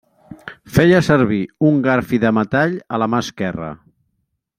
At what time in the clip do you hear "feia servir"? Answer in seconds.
0.77-1.39